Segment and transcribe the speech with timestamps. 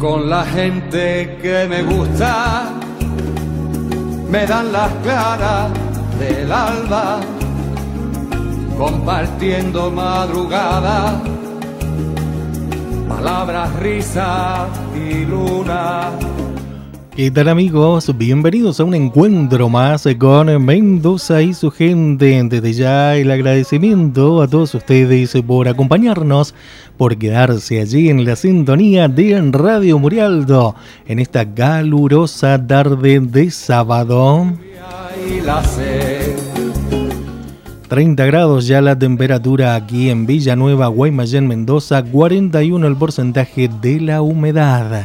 [0.00, 2.70] Con la gente que me gusta,
[4.30, 5.70] me dan las claras
[6.18, 7.20] del alba,
[8.78, 11.20] compartiendo madrugada,
[13.08, 16.29] palabras, risas y luna
[17.20, 18.16] ¿Qué tal amigos?
[18.16, 22.42] Bienvenidos a un encuentro más con Mendoza y su gente.
[22.44, 26.54] Desde ya el agradecimiento a todos ustedes por acompañarnos,
[26.96, 30.74] por quedarse allí en la sintonía de Radio Murialdo
[31.06, 34.54] en esta calurosa tarde de sábado.
[37.88, 44.22] 30 grados ya la temperatura aquí en Villanueva, Guaymallén, Mendoza, 41 el porcentaje de la
[44.22, 45.04] humedad.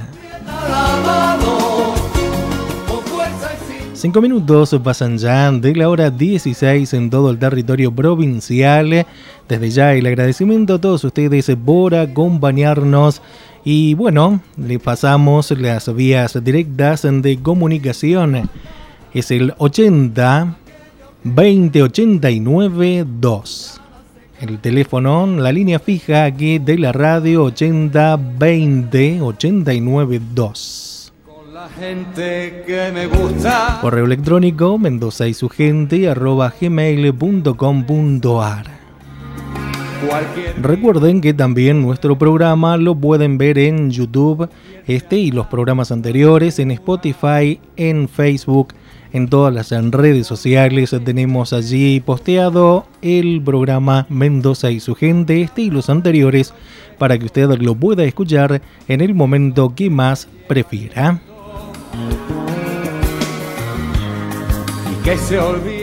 [3.95, 9.05] Cinco minutos pasan ya de la hora 16 en todo el territorio provincial.
[9.47, 13.21] Desde ya el agradecimiento a todos ustedes por acompañarnos.
[13.63, 18.49] Y bueno, le pasamos las vías directas de comunicación.
[19.13, 20.57] Es el 80
[21.23, 23.81] 20 89 2.
[24.41, 30.94] El teléfono, la línea fija aquí de la radio 80 20 89 2
[31.63, 33.79] gente que me gusta.
[33.81, 38.65] Correo electrónico mendoza y su gente arroba gmail.com.ar.
[40.61, 44.49] Recuerden que también nuestro programa lo pueden ver en YouTube,
[44.85, 48.73] este y los programas anteriores, en Spotify, en Facebook,
[49.13, 50.95] en todas las redes sociales.
[51.03, 56.53] Tenemos allí posteado el programa Mendoza y su gente, este y los anteriores,
[56.97, 61.21] para que usted lo pueda escuchar en el momento que más prefiera.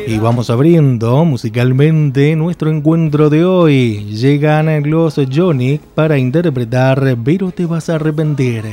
[0.09, 4.05] Y vamos abriendo musicalmente nuestro encuentro de hoy.
[4.17, 8.65] Llegan los Johnny para interpretar Pero te vas a arrepentir.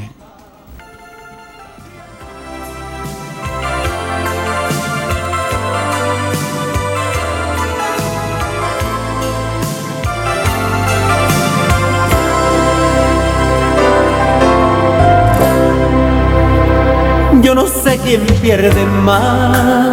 [17.44, 19.88] Yo no sé quién pierde más.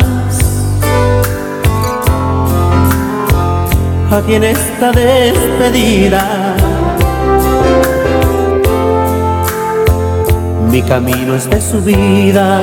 [4.11, 6.55] Aquí en esta despedida.
[10.71, 12.61] Mi camino es de subida,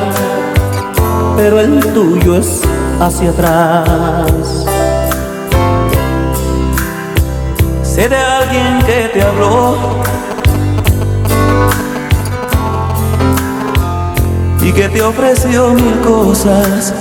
[1.36, 2.62] pero el tuyo es
[3.00, 4.66] hacia atrás.
[7.84, 9.76] Sé de alguien que te habló
[14.62, 16.94] y que te ofreció mil cosas.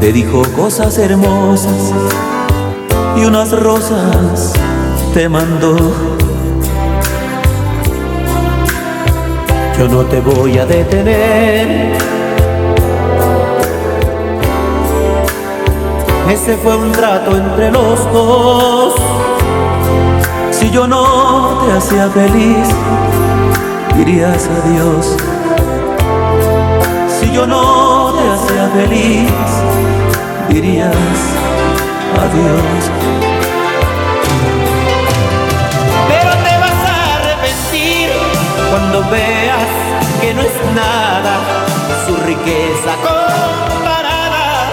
[0.00, 1.92] Te dijo cosas hermosas
[3.16, 4.54] y unas rosas
[5.12, 5.76] te mandó.
[9.78, 11.98] Yo no te voy a detener.
[16.30, 18.94] Ese fue un trato entre los dos.
[20.50, 22.68] Si yo no te hacía feliz,
[23.98, 25.16] dirías adiós.
[27.20, 29.30] Si yo no te hacía feliz,
[30.48, 30.94] dirías
[32.24, 32.82] adiós.
[36.08, 38.10] Pero te vas a arrepentir
[38.70, 39.70] cuando veas
[40.20, 41.34] que no es nada
[42.06, 44.70] su riqueza comparada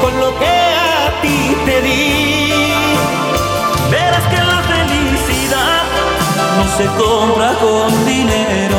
[0.00, 2.62] con lo que a ti te di.
[3.90, 5.82] Verás que la felicidad
[6.56, 8.78] no se compra con dinero,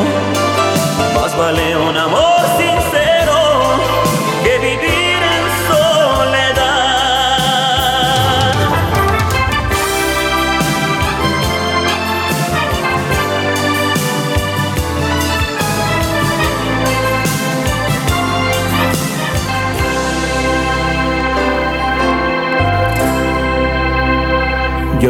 [1.16, 3.09] más vale un amor sincero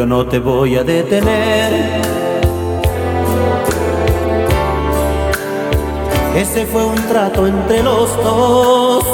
[0.00, 2.00] Yo no te voy a detener.
[6.34, 9.04] Ese fue un trato entre los dos.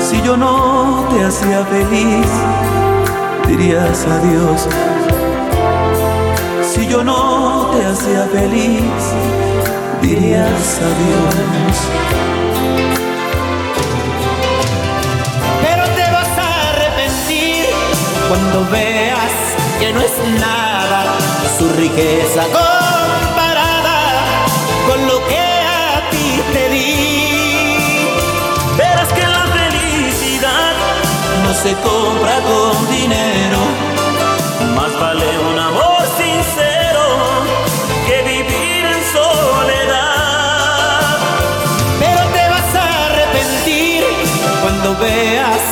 [0.00, 2.26] Si yo no te hacía feliz,
[3.46, 4.68] dirías adiós.
[6.70, 8.82] Si yo no te hacía feliz,
[10.02, 12.27] dirías adiós.
[18.28, 19.32] Cuando veas
[19.80, 21.04] que no es nada
[21.58, 23.98] su riqueza comparada
[24.86, 28.08] con lo que a ti te di.
[28.76, 30.72] Verás que la felicidad
[31.44, 33.58] no se compra con dinero,
[34.76, 37.04] más vale un amor sincero
[38.06, 41.00] que vivir en soledad.
[41.98, 44.04] Pero te vas a arrepentir
[44.62, 45.62] cuando veas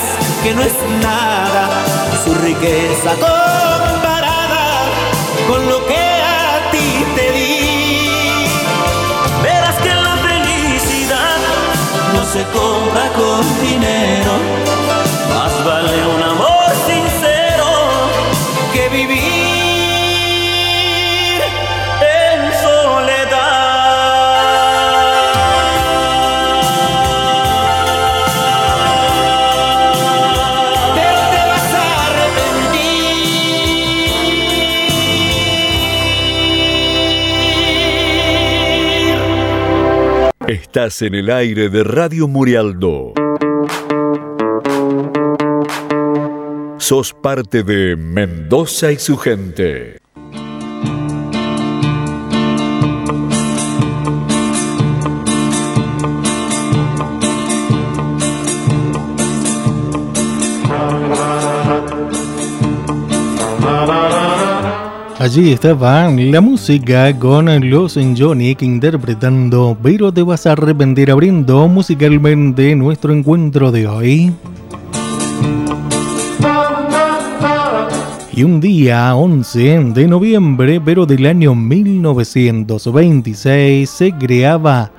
[0.43, 4.85] que no es nada su riqueza comparada
[5.49, 8.47] con lo que a ti te di.
[9.43, 11.39] Verás que la felicidad
[12.15, 14.33] no se compra con dinero,
[40.77, 43.15] Estás en el aire de Radio Murialdo.
[46.77, 49.96] Sos parte de Mendoza y su gente.
[65.37, 72.75] Allí estaba la música con los Johnny interpretando Pero te vas a arrepentir abriendo musicalmente
[72.75, 74.33] nuestro encuentro de hoy.
[78.33, 84.91] Y un día 11 de noviembre, pero del año 1926, se creaba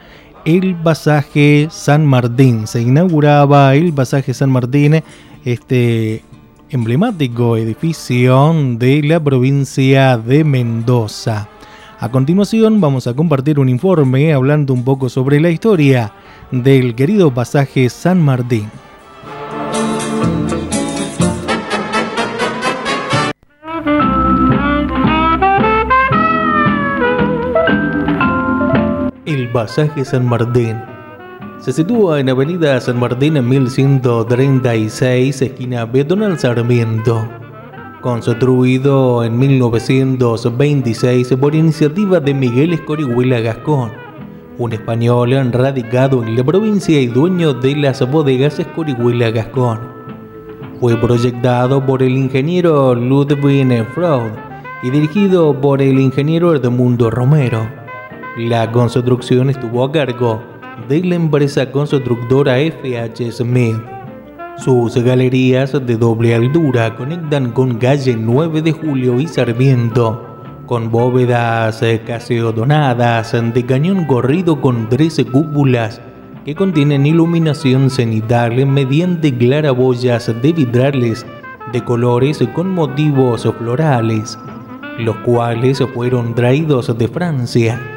[0.45, 2.67] el pasaje San Martín.
[2.67, 5.01] Se inauguraba el pasaje San Martín,
[5.45, 6.21] este
[6.69, 11.47] emblemático edificio de la provincia de Mendoza.
[11.99, 16.13] A continuación vamos a compartir un informe hablando un poco sobre la historia
[16.51, 18.69] del querido pasaje San Martín.
[29.25, 30.96] El pasaje San Martín
[31.59, 37.27] se sitúa en Avenida San Martín en 1136, esquina Peatonal Sarmiento.
[38.01, 43.91] Construido en 1926 por iniciativa de Miguel Escorihuela Gascón,
[44.59, 49.79] un español radicado en la provincia y dueño de las bodegas Escorihuela Gascón.
[50.79, 54.31] Fue proyectado por el ingeniero Ludwig Freud
[54.83, 57.67] y dirigido por el ingeniero Edmundo Romero.
[58.37, 60.56] La construcción estuvo a cargo
[60.87, 63.75] de la empresa constructora FH Smith.
[64.57, 70.25] Sus galerías de doble altura conectan con calle 9 de Julio y Sarmiento,
[70.65, 76.01] con bóvedas casi donadas de cañón corrido con 13 cúpulas
[76.45, 81.25] que contienen iluminación cenital mediante claraboyas de vitrales
[81.73, 84.39] de colores con motivos florales,
[84.99, 87.96] los cuales fueron traídos de Francia.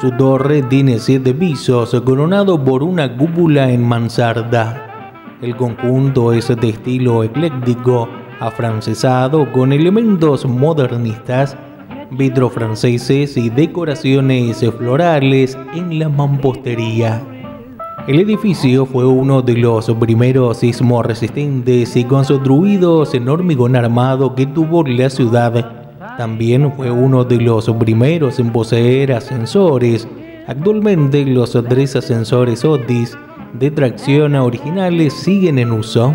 [0.00, 5.10] Su torre tiene siete pisos, coronado por una cúpula en mansarda.
[5.40, 8.08] El conjunto es de estilo ecléctico,
[8.40, 11.56] afrancesado con elementos modernistas,
[12.10, 17.22] vitros franceses y decoraciones florales en la mampostería.
[18.08, 24.46] El edificio fue uno de los primeros sismos resistentes y construidos en hormigón armado que
[24.46, 25.81] tuvo la ciudad
[26.18, 30.06] también fue uno de los primeros en poseer ascensores.
[30.46, 33.16] Actualmente los tres ascensores Otis
[33.54, 36.14] de tracción originales siguen en uso.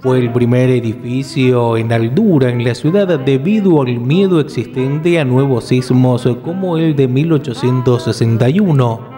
[0.00, 5.64] Fue el primer edificio en altura en la ciudad debido al miedo existente a nuevos
[5.64, 9.12] sismos como el de 1861.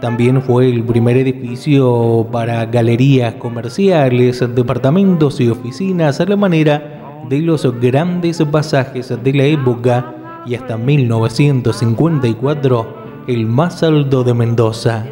[0.00, 6.95] También fue el primer edificio para galerías comerciales, departamentos y oficinas a la manera
[7.28, 15.06] de los grandes pasajes de la época y hasta 1954 el más alto de Mendoza.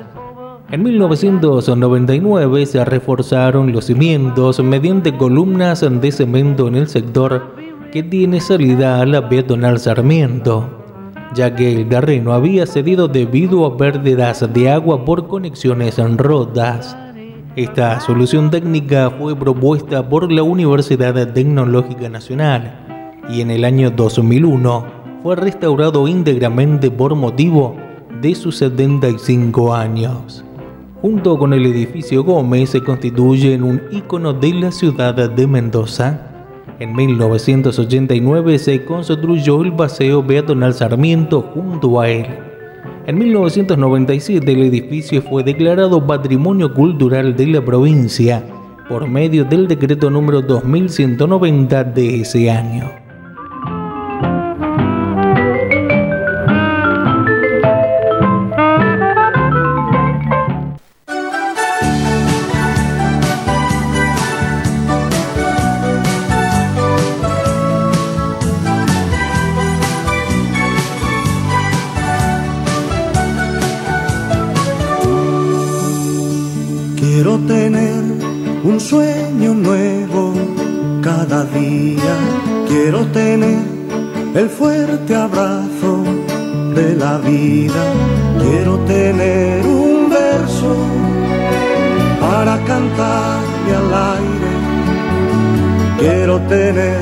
[0.70, 7.54] En 1999 se reforzaron los cimientos mediante columnas de cemento en el sector
[7.92, 10.68] que tiene salida a la peatonal Sarmiento,
[11.34, 16.96] ya que el terreno había cedido debido a pérdidas de agua por conexiones rotas.
[17.56, 24.84] Esta solución técnica fue propuesta por la Universidad Tecnológica Nacional y en el año 2001
[25.22, 27.76] fue restaurado íntegramente por motivo
[28.20, 30.44] de sus 75 años.
[31.00, 36.46] Junto con el edificio Gómez se constituye en un ícono de la ciudad de Mendoza.
[36.80, 42.26] En 1989 se construyó el Paseo Peatonal Sarmiento junto a él.
[43.06, 48.42] En 1997 el edificio fue declarado Patrimonio Cultural de la provincia
[48.88, 53.03] por medio del decreto número 2190 de ese año.
[84.44, 86.04] El fuerte abrazo
[86.74, 87.82] de la vida.
[88.42, 90.72] Quiero tener un verso
[92.20, 94.52] para cantarle al aire.
[95.98, 97.00] Quiero tener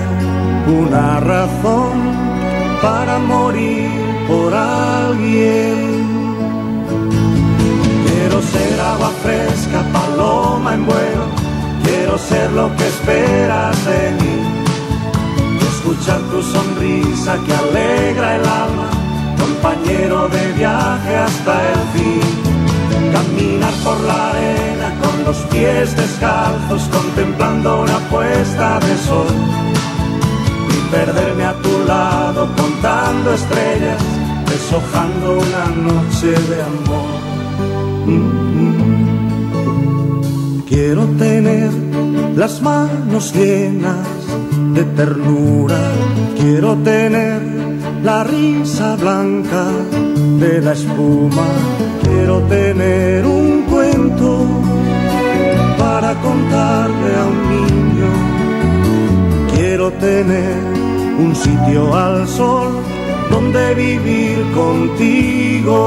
[0.83, 1.95] una razón
[2.81, 3.91] para morir
[4.29, 5.77] por alguien.
[8.07, 11.25] Quiero ser agua fresca, paloma en vuelo.
[11.83, 14.22] Quiero ser lo que esperas de mí
[16.03, 18.91] escuchar tu sonrisa que alegra el alma,
[19.39, 22.21] compañero de viaje hasta el fin.
[23.13, 29.29] Caminar por la arena con los pies descalzos, contemplando una puesta de sol.
[30.71, 34.03] Y perderme a tu lado contando estrellas,
[34.47, 37.21] deshojando una noche de amor.
[38.07, 39.13] Mm-hmm.
[40.69, 41.71] Quiero tener
[42.35, 44.22] las manos llenas
[44.75, 45.81] de ternura.
[46.39, 47.41] Quiero tener
[48.03, 49.65] la risa blanca
[50.39, 51.47] de la espuma.
[52.03, 54.47] Quiero tener un cuento
[55.79, 58.11] para contarle a un niño.
[59.55, 60.57] Quiero tener
[61.19, 62.73] un sitio al sol
[63.31, 65.79] donde vivir contigo.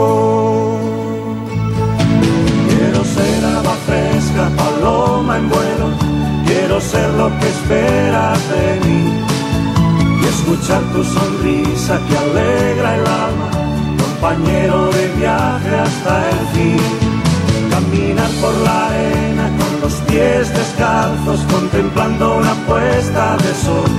[2.69, 6.15] Quiero ser agua fresca, paloma en vuelo
[6.45, 9.03] Quiero ser lo que esperas de mí
[10.21, 13.49] y escuchar tu sonrisa que alegra el alma,
[13.97, 16.79] compañero de viaje hasta el fin.
[17.71, 23.91] Caminar por la arena con los pies descalzos, contemplando una puesta de sol.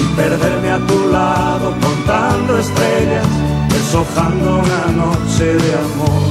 [0.00, 3.26] Y perderme a tu lado contando estrellas,
[3.68, 6.22] deshojando una noche de amor.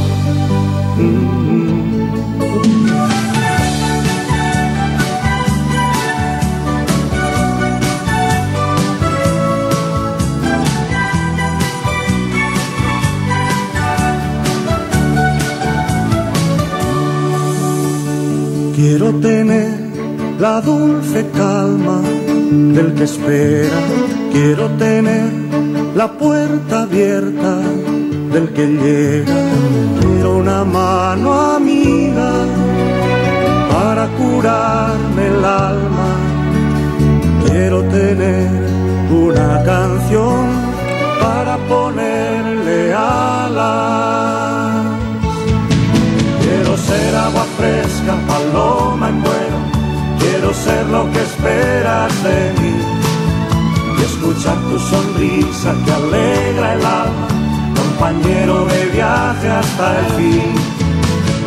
[0.97, 2.80] Mm-hmm.
[18.83, 19.77] Quiero tener
[20.39, 22.01] la dulce calma
[22.73, 23.79] del que espera.
[24.31, 25.29] Quiero tener
[25.93, 27.59] la puerta abierta
[28.33, 29.39] del que llega.
[30.01, 32.31] Quiero una mano amiga
[33.71, 36.09] para curarme el alma.
[37.45, 38.49] Quiero tener
[39.11, 40.47] una canción
[41.21, 44.41] para ponerle alas.
[46.41, 49.59] Quiero ser agua fresca, paloma en vuelo.
[50.19, 52.75] Quiero ser lo que esperas de mí
[53.97, 57.27] y escuchar tu sonrisa que alegra el alma,
[57.75, 60.53] compañero de viaje hasta el fin.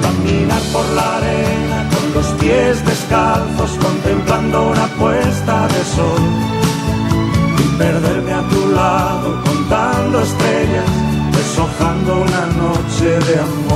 [0.02, 6.22] Caminar por la arena con los pies descalzos, contemplando una puesta de sol
[7.58, 10.90] y perderme a tu lado contando estrellas,
[11.32, 13.73] deshojando una noche de amor.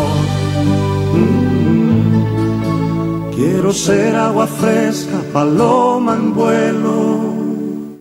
[3.69, 7.99] Quiero ser agua fresca, paloma en vuelo.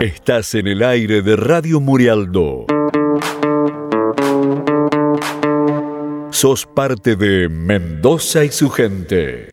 [0.00, 2.64] Estás en el aire de Radio Murialdo.
[6.30, 9.49] Sos parte de Mendoza y su gente.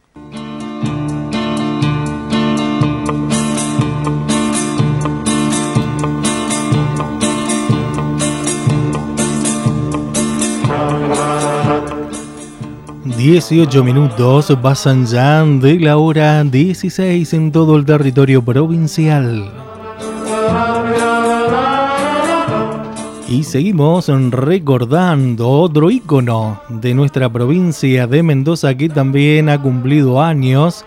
[13.27, 19.51] 18 minutos pasan ya de la hora 16 en todo el territorio provincial.
[23.27, 30.85] Y seguimos recordando otro ícono de nuestra provincia de Mendoza que también ha cumplido años.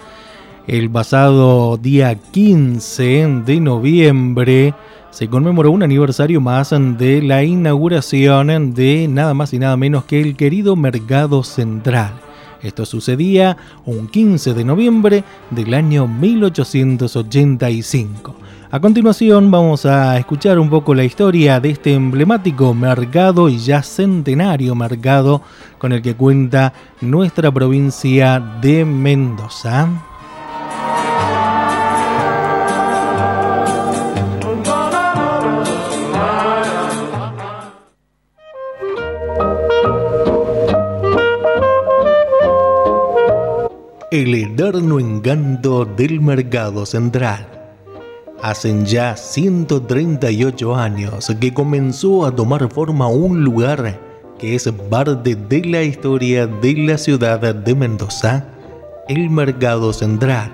[0.66, 4.74] El pasado día 15 de noviembre
[5.10, 10.22] se conmemoró un aniversario más de la inauguración de nada más y nada menos que
[10.22, 12.29] el querido Mercado Central.
[12.62, 18.36] Esto sucedía un 15 de noviembre del año 1885.
[18.72, 23.82] A continuación vamos a escuchar un poco la historia de este emblemático mercado y ya
[23.82, 25.42] centenario mercado
[25.78, 30.09] con el que cuenta nuestra provincia de Mendoza.
[44.10, 47.46] El eterno encanto del mercado central
[48.42, 54.00] Hacen ya 138 años que comenzó a tomar forma un lugar
[54.36, 58.46] que es parte de la historia de la ciudad de Mendoza,
[59.08, 60.50] el Mercado Central.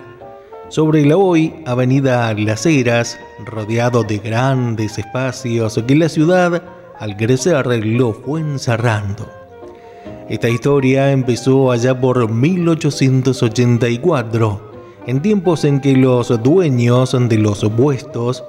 [0.69, 6.63] Sobre la hoy Avenida Las Heras, rodeado de grandes espacios que la ciudad
[6.99, 9.36] al crecer lo fue encerrando.
[10.29, 14.73] Esta historia empezó allá por 1884
[15.07, 18.43] en tiempos en que los dueños de los puestos,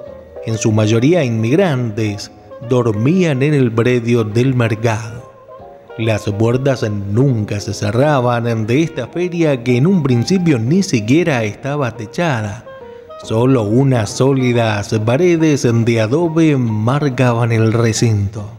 [0.44, 2.32] en su mayoría inmigrantes,
[2.68, 5.30] dormían en el predio del mercado.
[5.98, 11.96] Las puertas nunca se cerraban de esta feria que en un principio ni siquiera estaba
[11.96, 12.64] techada.
[13.22, 18.57] Solo unas sólidas paredes de adobe marcaban el recinto.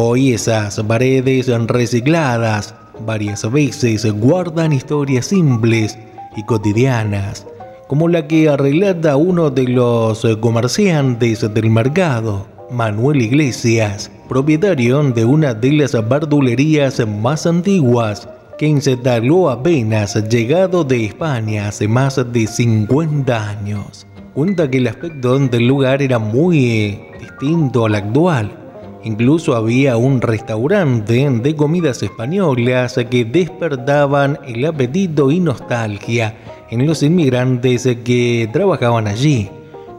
[0.00, 2.72] Hoy esas paredes recicladas
[3.04, 5.98] varias veces guardan historias simples
[6.36, 7.44] y cotidianas,
[7.88, 15.52] como la que relata uno de los comerciantes del mercado, Manuel Iglesias, propietario de una
[15.52, 23.48] de las verdulerías más antiguas que instaló apenas llegado de España hace más de 50
[23.48, 24.06] años.
[24.32, 28.57] Cuenta que el aspecto del lugar era muy distinto al actual.
[29.04, 36.36] Incluso había un restaurante de comidas españolas que despertaban el apetito y nostalgia
[36.70, 39.48] en los inmigrantes que trabajaban allí,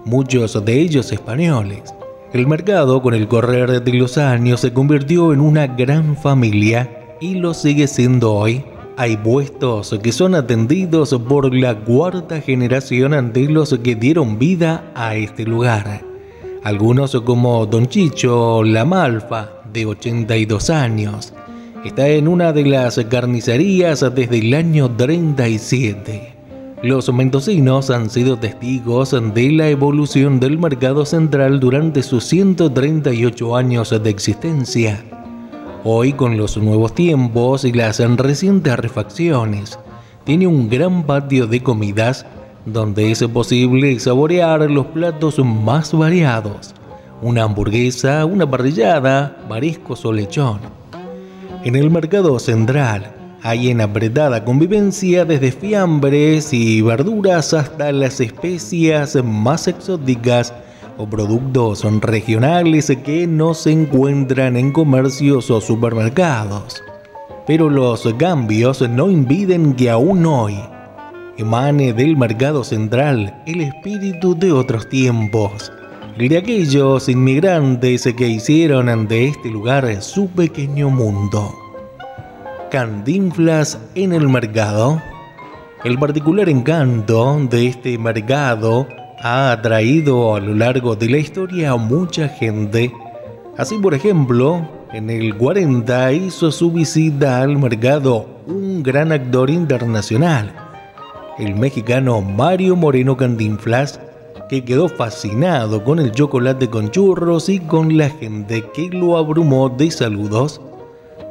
[0.05, 1.93] muchos de ellos españoles.
[2.33, 7.35] El mercado con el correr de los años se convirtió en una gran familia y
[7.35, 8.63] lo sigue siendo hoy.
[8.97, 15.15] Hay puestos que son atendidos por la cuarta generación de los que dieron vida a
[15.15, 16.08] este lugar.
[16.63, 21.33] Algunos como Don Chicho La Malfa, de 82 años,
[21.85, 26.33] está en una de las carnicerías desde el año 37.
[26.83, 33.89] Los mendocinos han sido testigos de la evolución del mercado central durante sus 138 años
[34.03, 35.01] de existencia.
[35.85, 39.79] Hoy, con los nuevos tiempos y las recientes refacciones,
[40.25, 42.25] tiene un gran patio de comidas
[42.65, 46.73] donde es posible saborear los platos más variados,
[47.21, 50.59] una hamburguesa, una parrillada, mariscos o lechón.
[51.63, 59.17] En el mercado central hay en apretada convivencia desde fiambres y verduras hasta las especias
[59.23, 60.53] más exóticas
[60.97, 66.83] o productos regionales que no se encuentran en comercios o supermercados.
[67.47, 70.59] Pero los cambios no impiden que aún hoy
[71.39, 75.71] emane del mercado central el espíritu de otros tiempos,
[76.17, 81.55] de aquellos inmigrantes que hicieron de este lugar su pequeño mundo.
[82.69, 85.01] Candinflas en el mercado.
[85.85, 88.85] El particular encanto de este mercado
[89.23, 92.91] ha atraído a lo largo de la historia a mucha gente.
[93.57, 100.53] Así, por ejemplo, en el 40 hizo su visita al mercado un gran actor internacional,
[101.39, 103.99] el mexicano Mario Moreno Candinflas,
[104.49, 109.69] que quedó fascinado con el chocolate con churros y con la gente que lo abrumó
[109.69, 110.59] de saludos.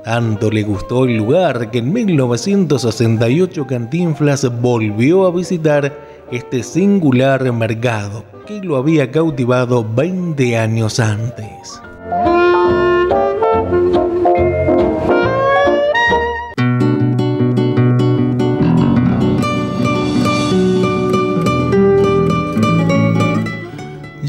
[0.04, 5.92] Tanto le gustó el lugar que en 1968 Cantinflas volvió a visitar
[6.30, 11.82] este singular mercado que lo había cautivado 20 años antes.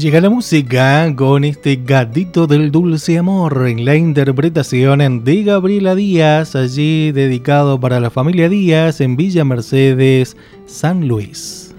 [0.00, 6.56] Llega la música con este gatito del dulce amor en la interpretación de Gabriela Díaz,
[6.56, 11.74] allí dedicado para la familia Díaz en Villa Mercedes, San Luis.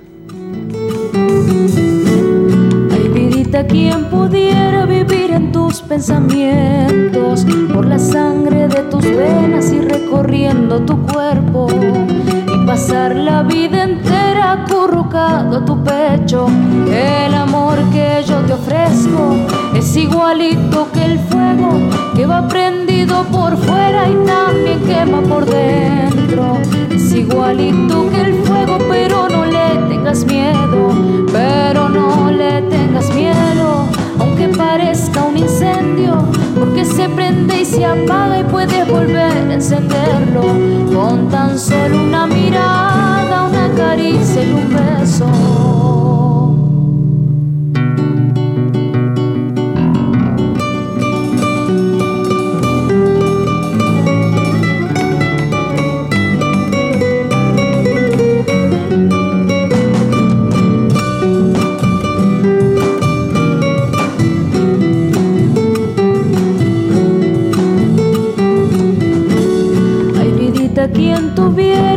[2.92, 9.82] Ay, vidita, quien pudiera vivir en tus pensamientos, por la sangre de tus venas y
[9.82, 11.70] recorriendo tu cuerpo.
[12.66, 16.48] Pasar la vida entera acurrucado a tu pecho.
[16.90, 19.36] El amor que yo te ofrezco
[19.76, 21.72] es igualito que el fuego
[22.16, 26.58] que va prendido por fuera y también quema por dentro.
[26.94, 30.90] Es igualito que el fuego, pero no le tengas miedo,
[31.32, 33.86] pero no le tengas miedo,
[34.20, 36.18] aunque parezca un incendio,
[36.62, 40.44] porque se prende y se apaga y puedes volver a encenderlo
[40.94, 46.01] con tan solo una mirada, una caricia y un beso.
[71.52, 71.92] Vidas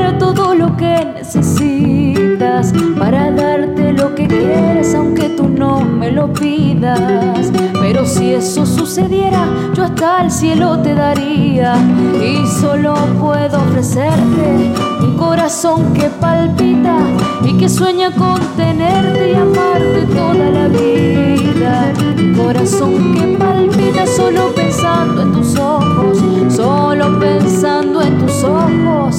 [7.80, 11.74] Pero si eso sucediera, yo hasta el cielo te daría.
[12.22, 16.98] Y solo puedo ofrecerte un corazón que palpita
[17.44, 21.92] y que sueña con tenerte y amarte toda la vida.
[22.18, 29.18] Un corazón que palpita solo pensando en tus ojos, solo pensando en tus ojos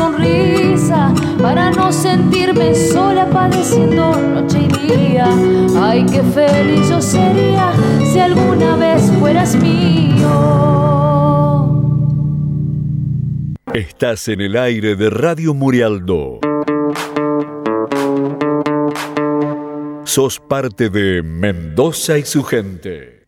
[0.00, 5.28] sonrisa para no sentirme sola padeciendo noche y día.
[5.78, 7.72] Ay, qué feliz yo sería
[8.10, 10.32] si alguna vez fueras mío.
[13.74, 16.40] Estás en el aire de Radio Murialdo.
[20.04, 23.19] Sos parte de Mendoza y su gente.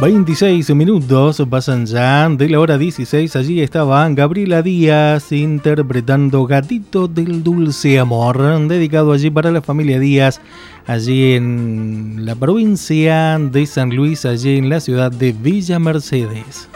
[0.00, 3.34] 26 minutos pasan ya de la hora 16.
[3.34, 10.40] Allí estaban Gabriela Díaz interpretando Gatito del Dulce Amor, dedicado allí para la familia Díaz,
[10.86, 16.68] allí en la provincia de San Luis, allí en la ciudad de Villa Mercedes.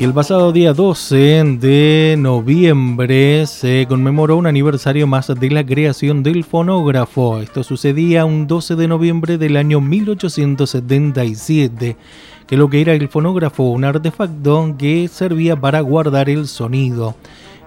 [0.00, 6.22] Y el pasado día 12 de noviembre se conmemoró un aniversario más de la creación
[6.22, 7.40] del fonógrafo.
[7.40, 11.98] Esto sucedía un 12 de noviembre del año 1877,
[12.46, 17.14] que lo que era el fonógrafo, un artefacto que servía para guardar el sonido.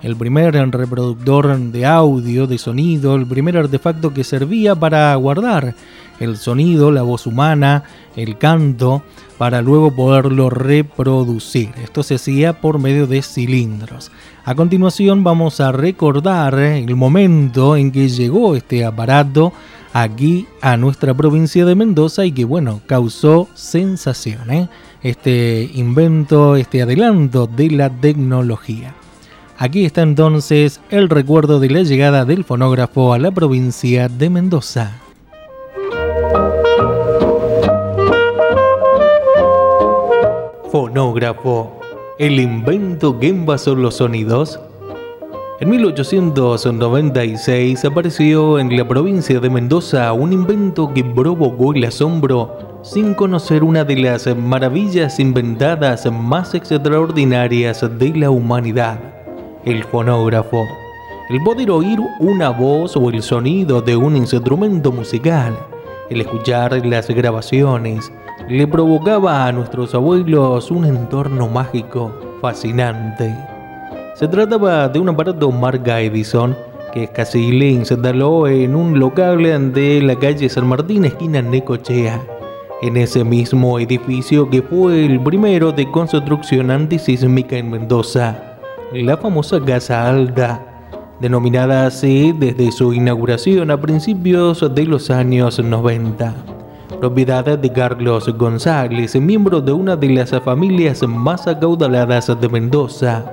[0.03, 5.75] El primer reproductor de audio, de sonido, el primer artefacto que servía para guardar
[6.19, 7.83] el sonido, la voz humana,
[8.17, 9.01] el canto
[9.37, 11.69] para luego poderlo reproducir.
[11.81, 14.11] Esto se hacía por medio de cilindros.
[14.43, 19.53] A continuación vamos a recordar el momento en que llegó este aparato
[19.93, 24.69] aquí a nuestra provincia de Mendoza y que bueno, causó sensación, ¿eh?
[25.01, 28.93] este invento, este adelanto de la tecnología.
[29.63, 34.99] Aquí está entonces el recuerdo de la llegada del fonógrafo a la provincia de Mendoza.
[40.69, 41.79] fonógrafo,
[42.19, 44.59] el invento que envasó los sonidos.
[45.61, 53.13] En 1896 apareció en la provincia de Mendoza un invento que provocó el asombro sin
[53.13, 59.22] conocer una de las maravillas inventadas más extraordinarias de la humanidad,
[59.65, 60.67] el fonógrafo.
[61.29, 65.57] El poder oír una voz o el sonido de un instrumento musical,
[66.09, 68.11] el escuchar las grabaciones,
[68.49, 73.33] le provocaba a nuestros abuelos un entorno mágico fascinante.
[74.15, 76.55] Se trataba de un aparato marca Edison
[76.93, 82.21] que casi le instaló en un local de la calle San Martín, esquina Necochea,
[82.83, 88.52] en ese mismo edificio que fue el primero de construcción antisísmica en Mendoza,
[88.93, 90.61] la famosa Casa Alta,
[91.19, 96.33] denominada así desde su inauguración a principios de los años 90
[97.03, 103.25] propiedad de Carlos González, miembro de una de las familias más acaudaladas de Mendoza.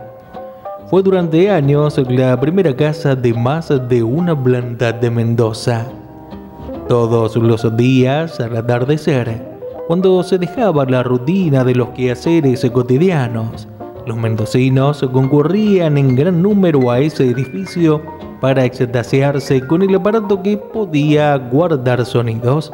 [0.88, 5.86] Fue durante años la primera casa de más de una planta de Mendoza.
[6.88, 9.40] Todos los días al atardecer,
[9.86, 13.68] cuando se dejaba la rutina de los quehaceres cotidianos,
[14.06, 18.02] los mendocinos concurrían en gran número a ese edificio
[18.40, 22.72] para extasiarse con el aparato que podía guardar sonidos.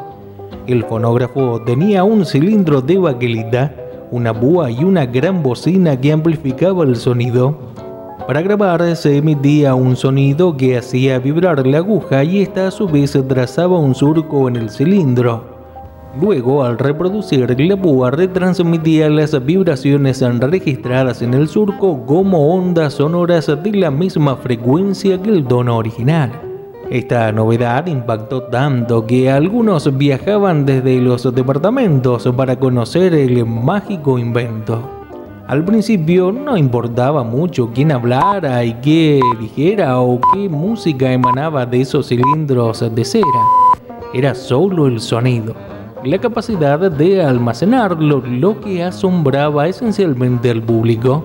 [0.67, 3.75] El fonógrafo tenía un cilindro de baquelita,
[4.11, 7.57] una búa y una gran bocina que amplificaba el sonido.
[8.27, 12.89] Para grabar se emitía un sonido que hacía vibrar la aguja y esta a su
[12.89, 15.56] vez trazaba un surco en el cilindro.
[16.21, 23.47] Luego, al reproducir la púa retransmitía las vibraciones registradas en el surco como ondas sonoras
[23.47, 26.33] de la misma frecuencia que el tono original.
[26.89, 34.81] Esta novedad impactó tanto que algunos viajaban desde los departamentos para conocer el mágico invento.
[35.49, 41.83] Al principio no importaba mucho quién hablara y qué dijera o qué música emanaba de
[41.83, 43.25] esos cilindros de cera.
[44.15, 45.76] Era solo el sonido
[46.07, 51.25] la capacidad de almacenarlo, lo que asombraba esencialmente al público.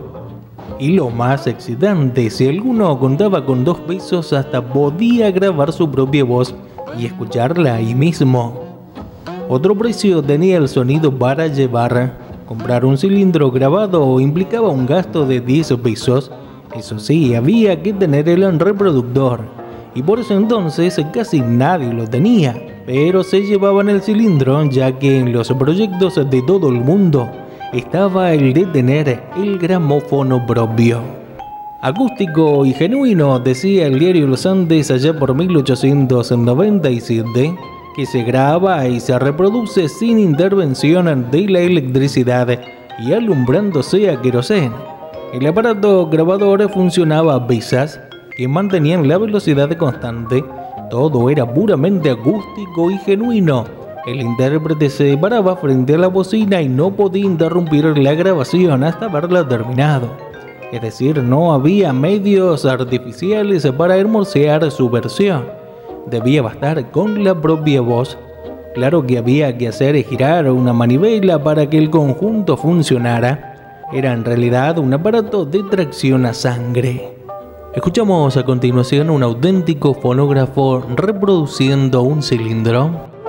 [0.80, 6.24] Y lo más excitante, si alguno contaba con dos pesos hasta podía grabar su propia
[6.24, 6.56] voz
[6.98, 8.60] y escucharla ahí mismo.
[9.48, 12.18] Otro precio tenía el sonido para llevar.
[12.48, 16.32] Comprar un cilindro grabado implicaba un gasto de 10 pesos.
[16.76, 19.42] Eso sí, había que tener el reproductor.
[19.94, 25.20] Y por eso entonces casi nadie lo tenía pero se llevaban el cilindro ya que
[25.20, 27.30] en los proyectos de todo el mundo
[27.74, 31.02] estaba el de tener el gramófono propio.
[31.82, 37.56] Acústico y genuino, decía el diario Los Andes allá por 1897,
[37.96, 42.60] que se graba y se reproduce sin intervención de la electricidad
[43.00, 44.76] y alumbrándose a queroseno.
[45.34, 48.00] El aparato grabador funcionaba a pesas
[48.36, 50.44] que mantenían la velocidad constante
[50.92, 53.66] todo era puramente acústico y genuino.
[54.06, 59.06] El intérprete se paraba frente a la bocina y no podía interrumpir la grabación hasta
[59.06, 60.10] haberla terminado.
[60.72, 65.46] Es decir, no había medios artificiales para hermosear su versión.
[66.08, 68.18] Debía bastar con la propia voz.
[68.74, 73.86] Claro que había que hacer girar una manivela para que el conjunto funcionara.
[73.94, 77.21] Era en realidad un aparato de tracción a sangre.
[77.74, 83.21] Escuchamos a continuación un auténtico fonógrafo reproduciendo un cilindro.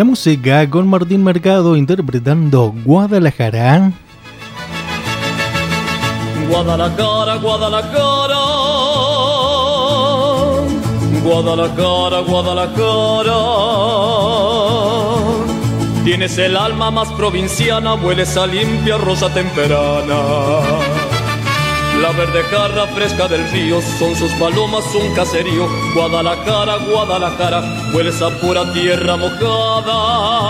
[0.00, 3.92] Música con Martín Mercado interpretando Guadalajara.
[6.48, 8.38] Guadalajara, Guadalajara.
[11.22, 13.38] Guadalajara, Guadalajara.
[16.04, 21.01] Tienes el alma más provinciana, hueles a limpia rosa temperana.
[22.02, 25.68] La verde jarra fresca del río son sus palomas, un caserío.
[25.94, 27.62] Guadalajara, Guadalajara,
[27.94, 30.42] hueles a pura tierra mojada.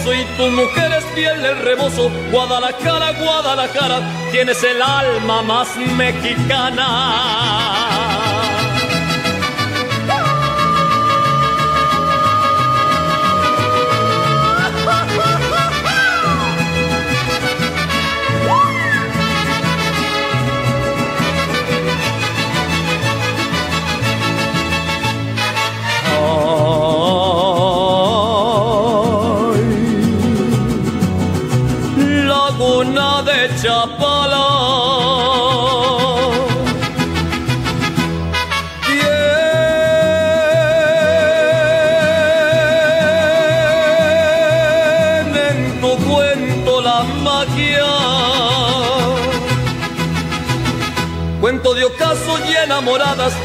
[0.00, 2.10] Pozo y tu mujer es fiel del rebozo.
[2.30, 7.89] Guadalajara, Guadalajara, tienes el alma más mexicana.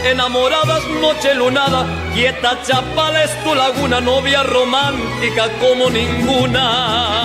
[0.05, 7.24] Enamoradas, noche lunada, quieta chapala es tu laguna, novia romántica como ninguna.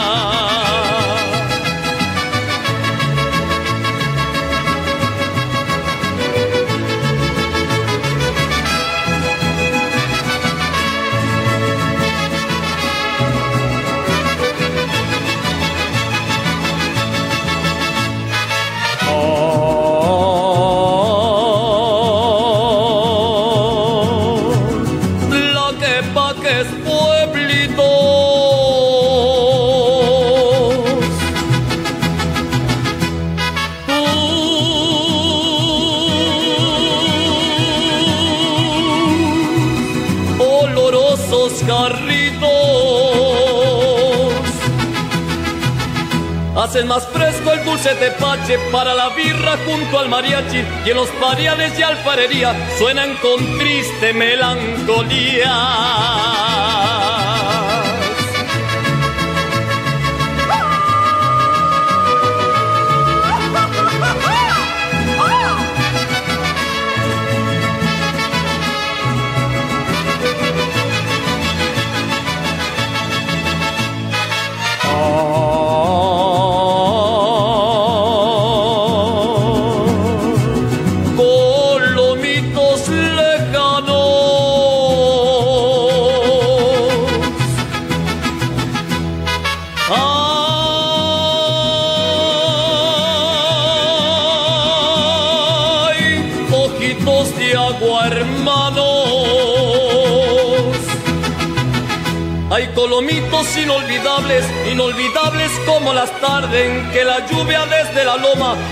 [46.90, 51.78] Más fresco el dulce tepache para la birra junto al mariachi y en los pareales
[51.78, 55.54] y alfarería suenan con triste melancolía.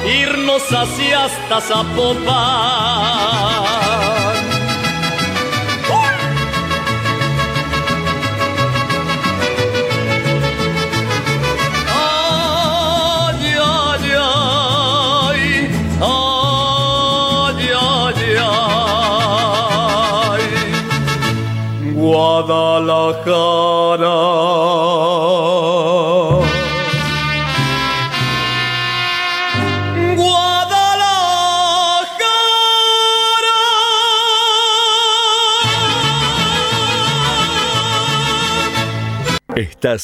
[0.07, 2.29] Irnos hacia hasta Zapopan.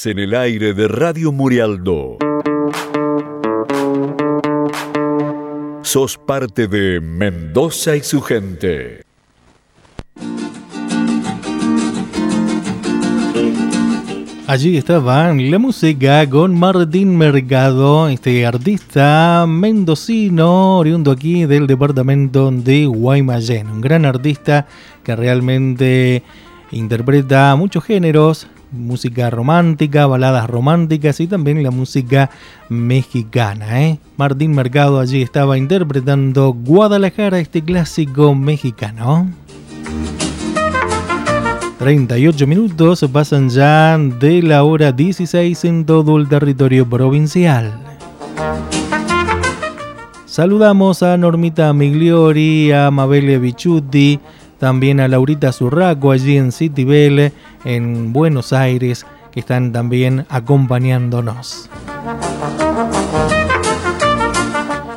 [0.02, 2.18] En el aire de Radio Murialdo.
[5.82, 9.02] Sos parte de Mendoza y su gente.
[14.48, 22.86] Allí estaba la música con Martín Mercado, este artista mendocino, oriundo aquí del departamento de
[22.86, 23.70] Guaymallén.
[23.70, 24.66] Un gran artista
[25.04, 26.24] que realmente
[26.72, 32.30] interpreta muchos géneros, música romántica, baladas románticas y también la música
[32.68, 33.82] mexicana.
[33.82, 33.98] ¿eh?
[34.16, 39.28] Martín Mercado allí estaba interpretando Guadalajara, este clásico mexicano.
[41.78, 47.72] 38 minutos pasan ya de la hora 16 en todo el territorio provincial.
[50.34, 54.18] Saludamos a Normita Migliori, a Mabele Bichuti,
[54.58, 57.32] también a Laurita Zurraco allí en City Bell,
[57.64, 61.68] en Buenos Aires, que están también acompañándonos.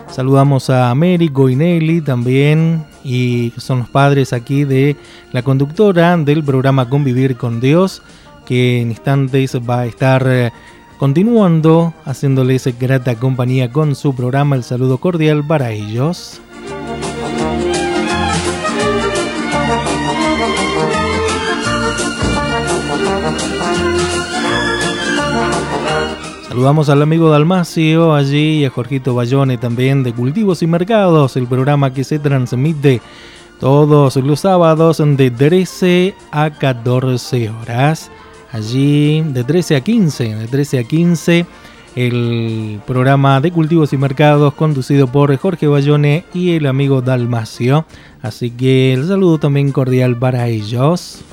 [0.09, 4.95] Saludamos a Américo y Nelly también y son los padres aquí de
[5.32, 8.01] la conductora del programa Convivir con Dios,
[8.45, 10.51] que en instantes va a estar eh,
[10.97, 14.55] continuando haciéndoles grata compañía con su programa.
[14.55, 16.41] El saludo cordial para ellos.
[26.58, 31.45] Saludamos al amigo Dalmacio allí y a Jorgito Bayone también de Cultivos y Mercados, el
[31.45, 32.99] programa que se transmite
[33.60, 38.10] todos los sábados de 13 a 14 horas.
[38.51, 41.45] Allí de 13 a 15, de 13 a 15
[41.95, 47.86] el programa de cultivos y mercados conducido por Jorge Bayone y el amigo Dalmacio.
[48.24, 51.24] Así que el saludo también cordial para ellos.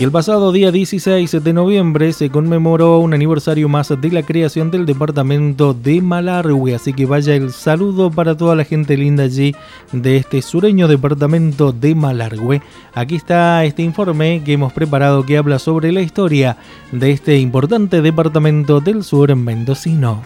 [0.00, 4.70] Y el pasado día 16 de noviembre se conmemoró un aniversario más de la creación
[4.70, 9.54] del departamento de Malargüe, así que vaya el saludo para toda la gente linda allí
[9.92, 12.62] de este sureño departamento de Malargüe.
[12.94, 16.56] Aquí está este informe que hemos preparado que habla sobre la historia
[16.92, 20.22] de este importante departamento del sur mendocino.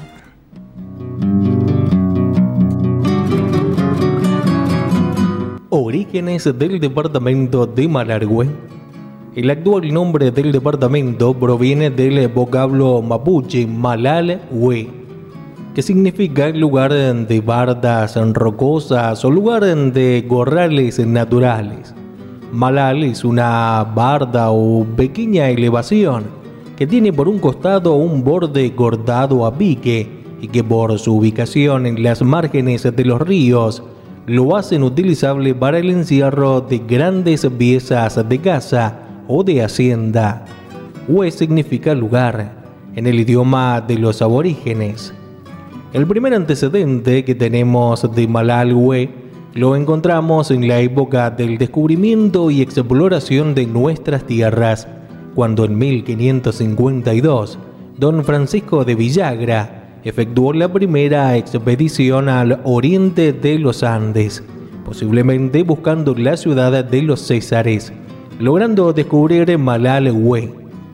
[5.69, 8.49] Orígenes del departamento de Malargüe
[9.37, 14.89] el actual nombre del departamento proviene del vocablo mapuche Malal-Hue,
[15.75, 21.93] que significa lugar de bardas rocosas o lugar de corrales naturales.
[22.53, 26.27] Malal es una barda o pequeña elevación
[26.77, 31.87] que tiene por un costado un borde cortado a pique y que por su ubicación
[31.87, 33.83] en las márgenes de los ríos
[34.27, 40.45] lo hacen utilizable para el encierro de grandes piezas de casa o de hacienda.
[41.09, 42.65] Hue significa lugar
[42.97, 45.13] en el idioma de los aborígenes.
[45.93, 49.11] El primer antecedente que tenemos de Malalhue
[49.55, 54.89] lo encontramos en la época del descubrimiento y exploración de nuestras tierras,
[55.35, 57.59] cuando en 1552
[57.97, 64.43] don Francisco de Villagra efectuó la primera expedición al oriente de los Andes,
[64.85, 67.93] posiblemente buscando la ciudad de los Césares
[68.39, 70.53] logrando descubrir Malalhue.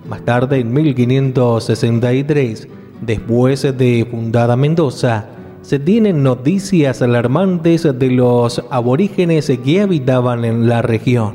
[0.08, 2.68] Más tarde, en 1563,
[3.00, 5.26] después de fundada Mendoza,
[5.62, 11.34] se tienen noticias alarmantes de los aborígenes que habitaban en la región.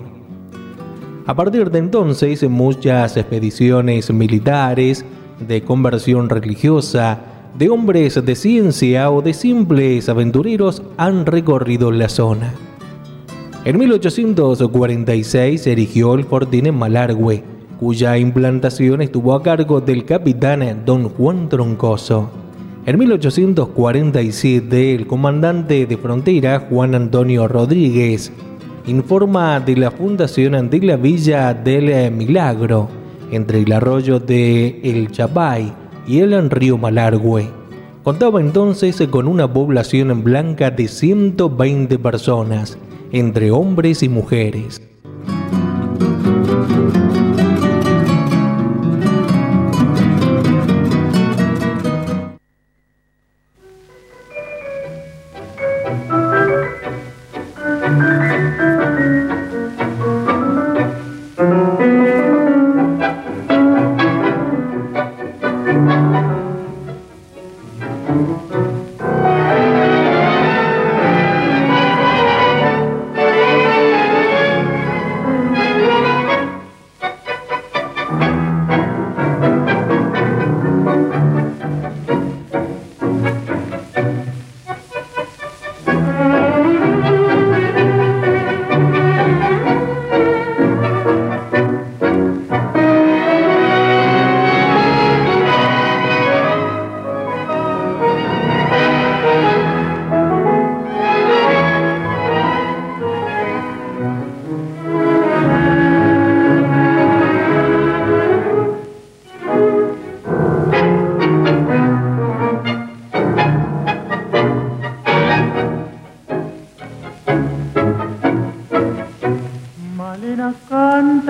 [1.27, 5.05] A partir de entonces, muchas expediciones militares,
[5.39, 7.19] de conversión religiosa,
[7.57, 12.53] de hombres de ciencia o de simples aventureros han recorrido la zona.
[13.65, 17.41] En 1846 se erigió el fortín en Malargüe,
[17.79, 22.29] cuya implantación estuvo a cargo del capitán don Juan Troncoso.
[22.85, 28.31] En 1847, el comandante de frontera Juan Antonio Rodríguez
[28.85, 32.87] informa de la fundación de la villa del Milagro,
[33.31, 35.73] entre el arroyo de El Chapay
[36.05, 37.49] y el río Malargüe.
[38.03, 42.77] Contaba entonces con una población blanca de 120 personas
[43.11, 44.81] entre hombres y mujeres.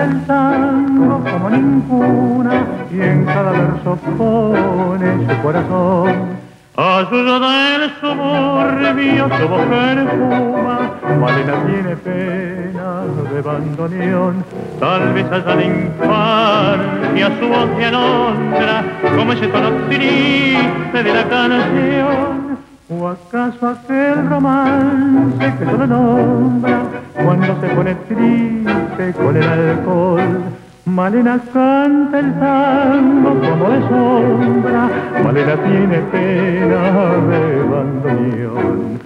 [0.06, 6.36] el tango como ninguna y en cada verso pone su corazón.
[6.78, 14.44] Ayuda del suburbio, su mujer fuma, Malena tiene pena de bandoneón,
[14.80, 18.84] tal vez haya la infancia su voz de alondra,
[19.16, 22.45] como ese tono triste de la canción.
[22.88, 26.84] ¿O acaso aquel romance que solo nombra
[27.16, 30.44] cuando se pone triste con el alcohol?
[30.86, 34.90] Malena canta el tango como de sombra,
[35.24, 36.82] Malena tiene pena
[37.30, 39.00] de bandoneón.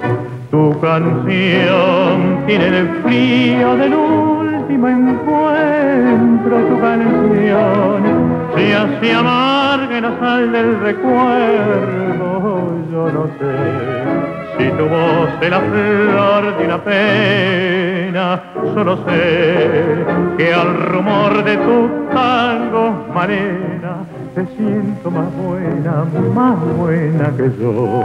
[0.51, 8.03] Tu canción tiene el frío del último encuentro, tu canción
[8.57, 9.68] se hace amar
[10.01, 13.51] la sal del recuerdo, yo no sé
[14.57, 18.41] si tu voz es la flor de una pena,
[18.73, 20.05] solo sé
[20.37, 23.97] que al rumor de tu tango manera
[24.35, 28.03] te siento más buena, más buena que yo.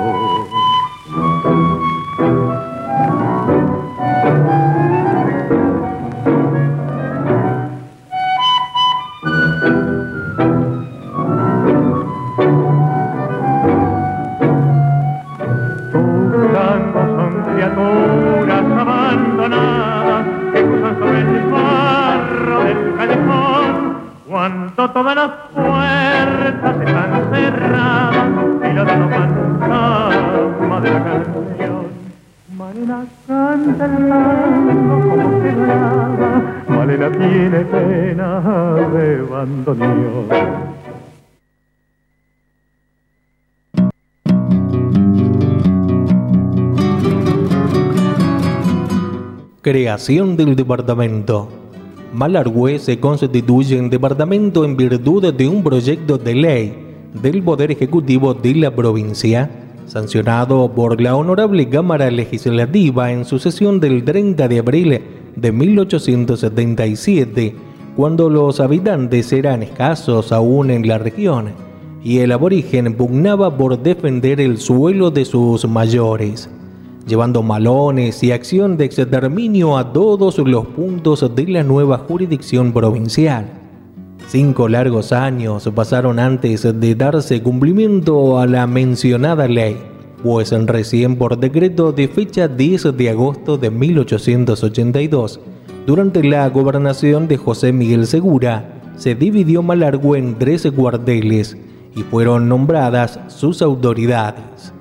[24.77, 28.27] Todas las puertas están cerradas
[28.63, 28.75] y
[29.15, 31.87] fantasmas de la canción.
[32.57, 34.09] Malena canta el
[34.79, 38.41] como que nada, Malena tiene pena
[38.93, 40.29] de bandoneón.
[49.63, 51.64] Creación del departamento.
[52.15, 56.73] Malargüe se constituye en departamento en virtud de un proyecto de ley
[57.13, 59.51] del Poder Ejecutivo de la provincia,
[59.87, 65.01] sancionado por la Honorable Cámara Legislativa en su sesión del 30 de abril
[65.35, 67.57] de 1877,
[67.97, 71.49] cuando los habitantes eran escasos aún en la región
[72.05, 76.49] y el aborigen pugnaba por defender el suelo de sus mayores
[77.07, 83.47] llevando malones y acción de exterminio a todos los puntos de la nueva jurisdicción provincial.
[84.29, 89.77] Cinco largos años pasaron antes de darse cumplimiento a la mencionada ley,
[90.23, 95.41] pues recién por decreto de fecha 10 de agosto de 1882,
[95.87, 101.59] durante la gobernación de José Miguel Segura, se dividió Malargüe en tres cuarteles
[101.95, 104.73] y fueron nombradas sus autoridades.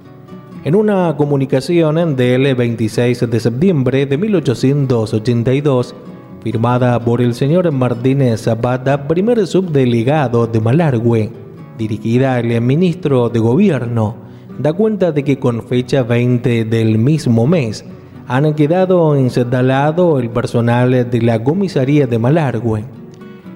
[0.66, 5.94] En una comunicación del 26 de septiembre de 1882,
[6.42, 11.32] firmada por el señor Martínez Zapata, primer subdelegado de Malargüe,
[11.78, 14.16] dirigida al ministro de Gobierno,
[14.58, 17.84] da cuenta de que con fecha 20 del mismo mes
[18.30, 22.86] han quedado instalado el personal de la comisaría de Malargüe.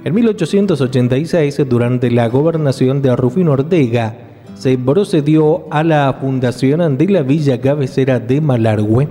[0.03, 4.26] En 1886, durante la gobernación de Rufino Ortega,
[4.57, 9.07] se procedió a la fundación de la villa cabecera de Malargüe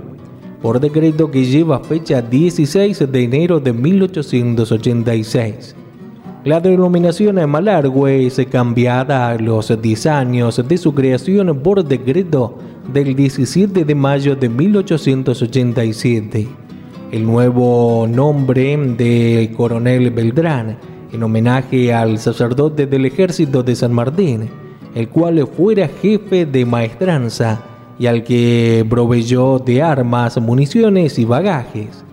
[0.61, 5.75] por decreto que lleva fecha 16 de enero de 1886.
[6.43, 12.57] La denominación de Malargüe es cambiada a los 10 años de su creación por decreto
[12.91, 16.47] del 17 de mayo de 1887.
[17.11, 20.77] El nuevo nombre de Coronel Beltrán,
[21.13, 24.49] en homenaje al sacerdote del ejército de San Martín,
[24.97, 27.61] el cual fuera jefe de maestranza
[27.99, 32.03] y al que proveyó de armas, municiones y bagajes.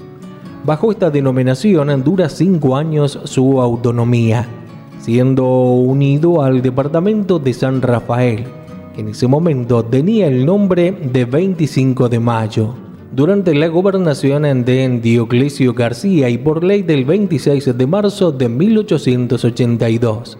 [0.67, 4.47] Bajo esta denominación dura cinco años su autonomía,
[4.99, 8.45] siendo unido al departamento de San Rafael,
[8.95, 12.75] que en ese momento tenía el nombre de 25 de mayo.
[13.17, 20.37] Durante la gobernación de Dioclesio García y por ley del 26 de marzo de 1882.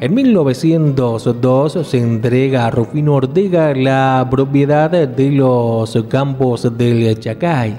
[0.00, 7.78] En 1902 se entrega a Rufino Ortega la propiedad de los campos del Chacay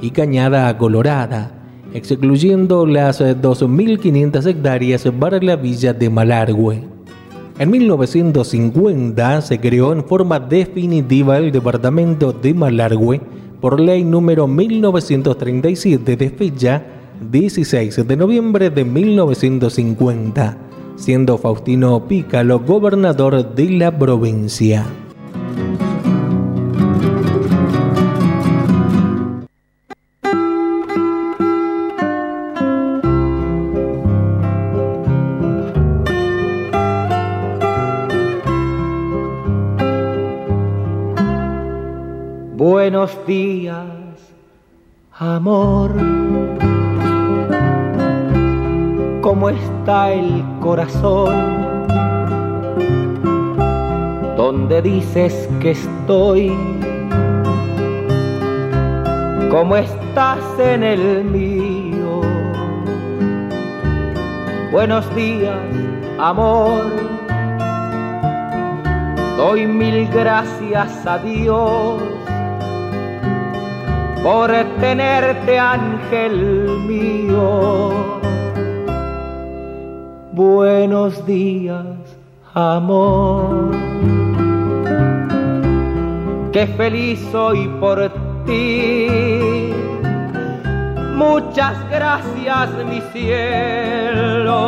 [0.00, 1.50] y Cañada Colorada,
[1.92, 6.84] excluyendo las 2.500 hectáreas para la villa de Malargüe.
[7.58, 13.20] En 1950 se creó en forma definitiva el departamento de Malargüe
[13.60, 16.84] por ley número 1937 de fecha
[17.28, 20.65] 16 de noviembre de 1950
[20.96, 24.86] siendo Faustino Pícalo gobernador de la provincia.
[42.56, 43.86] Buenos días,
[45.12, 46.15] amor
[49.36, 51.86] cómo está el corazón,
[54.34, 56.56] donde dices que estoy,
[59.50, 62.22] cómo estás en el mío.
[64.72, 65.60] Buenos días,
[66.18, 66.84] amor,
[69.36, 72.00] doy mil gracias a Dios
[74.22, 78.15] por tenerte ángel mío.
[80.36, 81.96] Buenos días,
[82.52, 83.70] amor.
[86.52, 88.12] Qué feliz soy por
[88.44, 89.72] ti.
[91.14, 94.60] Muchas gracias, mi cielo.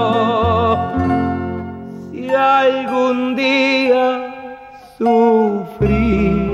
[2.11, 4.57] Si algún día
[4.97, 6.51] sufrí,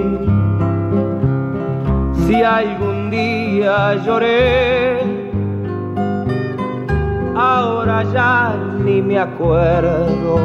[2.27, 4.84] si algún día lloré,
[7.37, 10.37] ahora ya ni me acuerdo.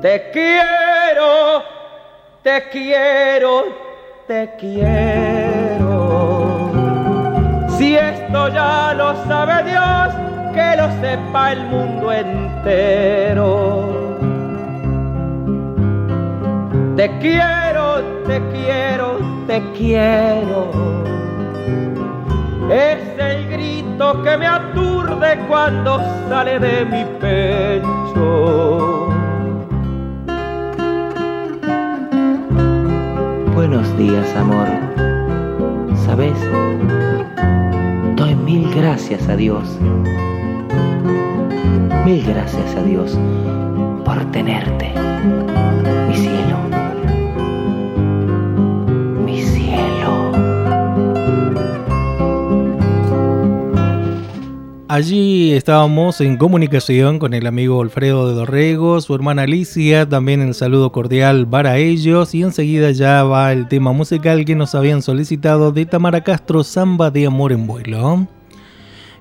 [0.00, 1.62] Te quiero,
[2.42, 3.64] te quiero,
[4.26, 5.88] te quiero.
[7.76, 10.14] Si esto ya lo sabe Dios,
[10.54, 13.48] que lo sepa el mundo entero.
[16.96, 20.70] Te quiero, te quiero, te quiero.
[22.70, 25.98] Es el grito que me aturde cuando
[26.28, 29.08] sale de mi pecho.
[33.54, 34.68] Buenos días, amor.
[36.04, 36.38] ¿Sabes?
[38.16, 39.78] Doy mil gracias a Dios.
[42.04, 43.18] Mil gracias a Dios
[44.04, 44.92] por tenerte,
[46.06, 46.87] mi cielo.
[54.90, 60.54] Allí estábamos en comunicación con el amigo Alfredo de Dorrego, su hermana Alicia, también el
[60.54, 65.72] saludo cordial para ellos y enseguida ya va el tema musical que nos habían solicitado
[65.72, 68.26] de Tamara Castro, Samba de Amor en Vuelo.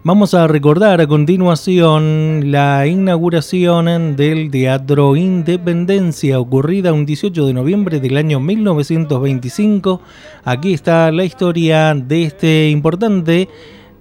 [0.04, 8.00] Vamos a recordar a continuación la inauguración del Teatro Independencia ocurrida un 18 de noviembre
[8.00, 10.00] del año 1925.
[10.46, 13.50] Aquí está la historia de este importante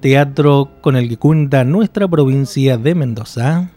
[0.06, 3.70] teatro con el que cuenta nuestra provincia de Mendoza.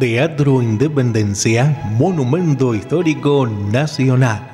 [0.00, 4.48] Teatro Independencia, Monumento Histórico Nacional.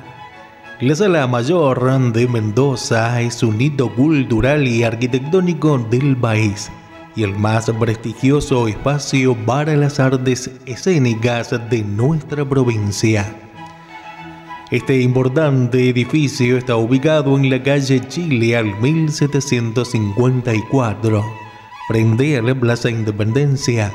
[0.81, 6.69] La Sala Mayor de Mendoza es un hito cultural y arquitectónico del país
[7.15, 13.35] y el más prestigioso espacio para las artes escénicas de nuestra provincia.
[14.71, 21.23] Este importante edificio está ubicado en la calle Chile al 1754,
[21.87, 23.93] frente a la Plaza Independencia.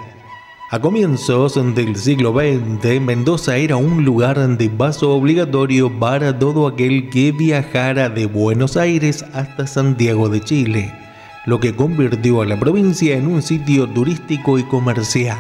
[0.71, 7.11] A comienzos del siglo XX, Mendoza era un lugar de paso obligatorio para todo aquel
[7.11, 11.00] que viajara de Buenos Aires hasta Santiago de Chile
[11.47, 15.39] lo que convirtió a la provincia en un sitio turístico y comercial.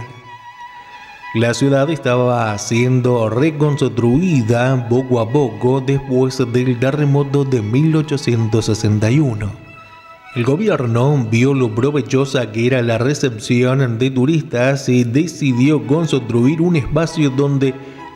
[1.34, 9.48] La ciudad estaba siendo reconstruida poco a poco después del terremoto de 1861.
[10.34, 16.74] El gobierno vio lo provechosa que era la recepción de turistas y decidió construir un
[16.74, 17.74] espacio donde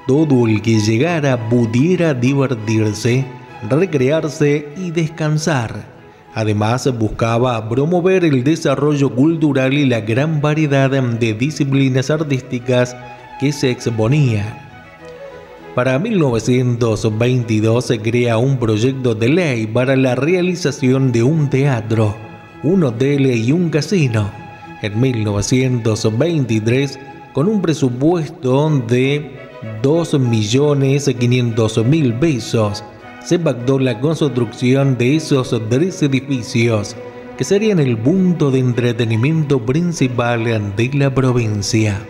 [0.09, 3.25] todo el que llegara pudiera divertirse,
[3.69, 5.94] recrearse y descansar.
[6.35, 12.97] Además, buscaba promover el desarrollo cultural y la gran variedad de disciplinas artísticas
[13.39, 14.65] que se exponían.
[15.77, 22.17] Para 1922 se crea un proyecto de ley para la realización de un teatro,
[22.63, 24.31] un hotel y un casino.
[24.83, 26.99] En 1923,
[27.33, 29.33] con un presupuesto de
[29.83, 32.85] 2.500.000 pesos,
[33.25, 36.95] se pactó la construcción de esos tres edificios
[37.39, 40.45] que serían el punto de entretenimiento principal
[40.77, 42.01] de la provincia.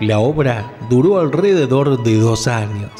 [0.00, 2.90] La obra duró alrededor de dos años.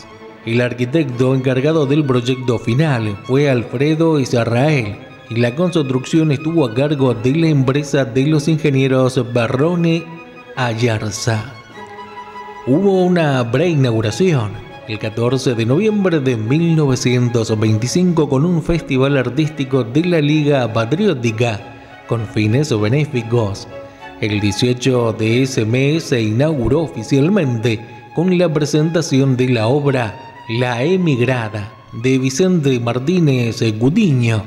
[0.46, 4.96] El arquitecto encargado del proyecto final fue Alfredo Israel
[5.28, 10.04] y la construcción estuvo a cargo de la empresa de los ingenieros Barrone
[10.56, 11.54] Ayarza.
[12.66, 20.20] Hubo una preinauguración el 14 de noviembre de 1925 con un festival artístico de la
[20.20, 23.68] Liga Patriótica con fines benéficos.
[24.20, 27.78] El 18 de ese mes se inauguró oficialmente
[28.16, 30.12] con la presentación de la obra
[30.49, 34.43] La Emigrada de Vicente Martínez Gudiño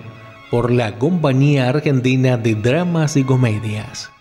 [0.51, 4.12] por la Compañía Argentina de Dramas y Comedias.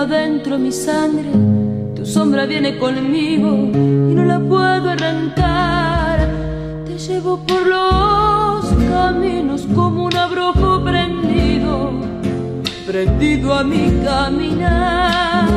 [0.00, 1.30] Adentro mi sangre.
[1.94, 6.28] Tu sombra viene conmigo y no la puedo arrancar.
[6.84, 11.92] Te llevo por los caminos como un abrojo prendido,
[12.86, 15.48] prendido a mi caminar.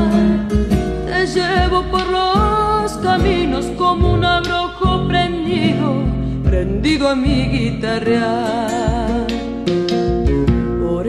[1.06, 6.04] Te llevo por los caminos como un abrojo prendido,
[6.44, 8.70] prendido a mi guitarra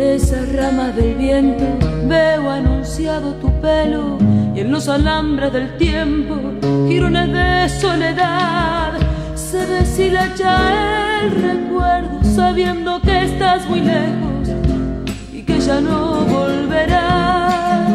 [0.01, 1.65] esa rama del viento
[2.09, 2.51] veo
[3.41, 4.19] tu pelo
[4.55, 6.35] y en los alambres del tiempo
[6.89, 8.95] girones de soledad.
[9.37, 14.49] Se deshilacha el recuerdo sabiendo que estás muy lejos
[15.33, 17.93] y que ya no volverás.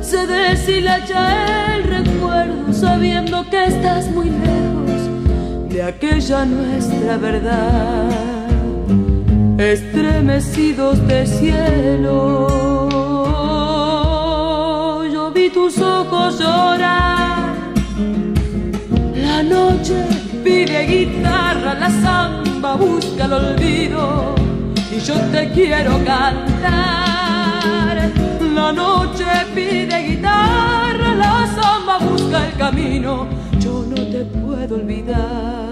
[0.00, 8.08] Se deshilacha el recuerdo sabiendo que estás muy lejos de aquella nuestra verdad.
[9.58, 12.71] Estremecidos de cielo.
[15.62, 17.54] Tus ojos llorar.
[19.14, 19.94] La noche
[20.42, 24.34] pide guitarra, la samba busca el olvido
[24.90, 28.10] y yo te quiero cantar.
[28.52, 33.28] La noche pide guitarra, la samba busca el camino,
[33.60, 35.71] yo no te puedo olvidar.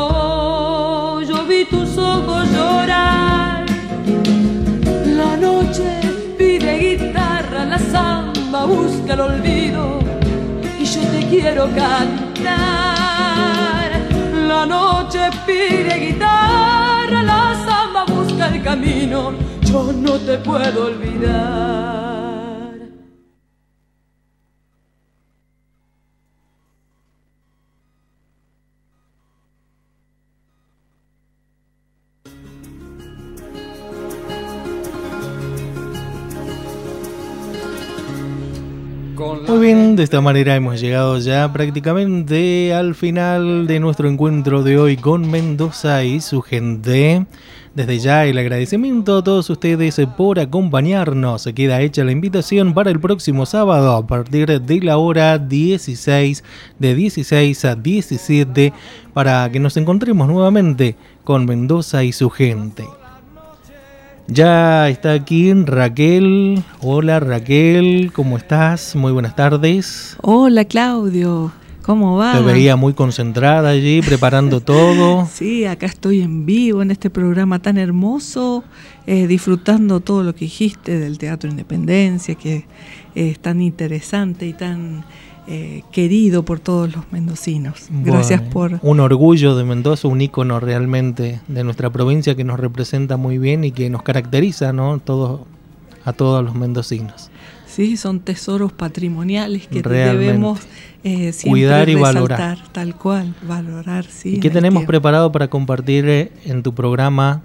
[1.69, 3.65] tus ojos llorar.
[5.05, 5.99] La noche
[6.37, 9.99] pide guitarra, la samba busca el olvido
[10.79, 12.51] y yo te quiero cantar.
[14.47, 19.33] La noche pide guitarra, la samba busca el camino,
[19.63, 22.00] yo no te puedo olvidar.
[39.21, 44.79] Muy bien, de esta manera hemos llegado ya prácticamente al final de nuestro encuentro de
[44.79, 47.27] hoy con Mendoza y su gente.
[47.75, 51.43] Desde ya el agradecimiento a todos ustedes por acompañarnos.
[51.43, 56.43] Se queda hecha la invitación para el próximo sábado a partir de la hora 16,
[56.79, 58.73] de 16 a 17,
[59.13, 62.85] para que nos encontremos nuevamente con Mendoza y su gente.
[64.33, 66.63] Ya está aquí Raquel.
[66.79, 68.95] Hola Raquel, ¿cómo estás?
[68.95, 70.15] Muy buenas tardes.
[70.21, 71.51] Hola Claudio,
[71.81, 72.37] ¿cómo va?
[72.37, 75.27] Te veía muy concentrada allí, preparando todo.
[75.29, 78.63] Sí, acá estoy en vivo en este programa tan hermoso,
[79.05, 82.67] eh, disfrutando todo lo que dijiste del Teatro Independencia, que
[83.15, 85.03] es tan interesante y tan
[85.53, 87.87] eh, querido por todos los mendocinos.
[87.89, 88.79] Gracias por...
[88.81, 93.65] Un orgullo de Mendoza, un ícono realmente de nuestra provincia que nos representa muy bien
[93.65, 94.99] y que nos caracteriza ¿no?
[94.99, 95.41] Todos,
[96.05, 97.29] a todos los mendocinos.
[97.65, 100.61] Sí, son tesoros patrimoniales que debemos
[101.03, 102.57] eh, cuidar y valorar.
[102.71, 104.35] Tal cual, valorar, sí.
[104.35, 107.41] ¿Y qué tenemos preparado para compartir eh, en tu programa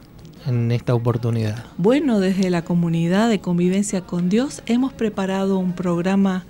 [0.46, 1.64] en esta oportunidad?
[1.76, 6.44] Bueno, desde la comunidad de convivencia con Dios hemos preparado un programa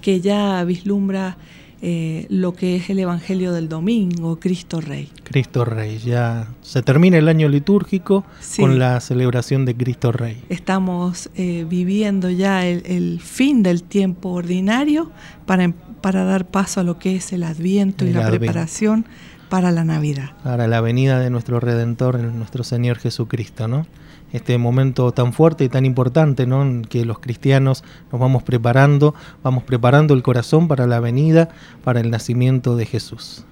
[0.00, 1.36] que ya vislumbra
[1.82, 5.10] eh, lo que es el Evangelio del Domingo, Cristo Rey.
[5.24, 8.24] Cristo Rey, ya se termina el año litúrgico
[8.58, 10.42] con la celebración de Cristo Rey.
[10.48, 15.12] Estamos eh, viviendo ya el, fin del tiempo ordinario
[15.44, 15.70] para,
[16.00, 19.04] para, dar paso a lo que es el Adviento y la preparación
[19.50, 20.30] para la Navidad.
[20.42, 23.86] Para la venida de nuestro Redentor, nuestro Señor Jesucristo, ¿no?
[24.32, 26.62] Este momento tan fuerte y tan importante, ¿no?
[26.62, 31.48] En que los cristianos nos vamos preparando, vamos preparando el corazón para la venida,
[31.84, 33.44] para el nacimiento de Jesús.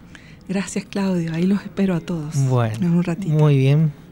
[0.48, 1.32] Gracias, Claudio.
[1.32, 2.36] Ahí los espero a todos.
[2.48, 3.32] Bueno, en un ratito.
[3.32, 4.03] Muy bien.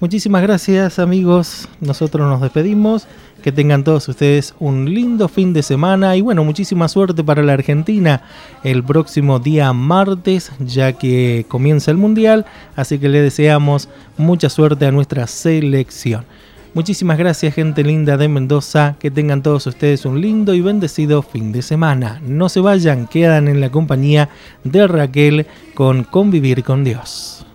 [0.00, 1.68] Muchísimas gracias, amigos.
[1.80, 3.06] Nosotros nos despedimos.
[3.42, 7.54] Que tengan todos ustedes un lindo fin de semana y bueno, muchísima suerte para la
[7.54, 8.22] Argentina
[8.64, 12.44] el próximo día martes, ya que comienza el Mundial,
[12.76, 13.88] así que le deseamos
[14.18, 16.26] mucha suerte a nuestra selección.
[16.74, 21.50] Muchísimas gracias gente linda de Mendoza, que tengan todos ustedes un lindo y bendecido fin
[21.50, 22.20] de semana.
[22.22, 24.28] No se vayan, quedan en la compañía
[24.64, 27.46] de Raquel con Convivir con Dios.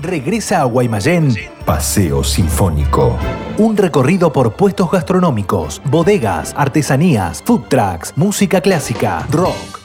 [0.00, 1.34] Regresa a Guaymallén
[1.64, 3.18] Paseo Sinfónico.
[3.58, 9.80] Un recorrido por puestos gastronómicos, bodegas, artesanías, food trucks, música clásica, rock,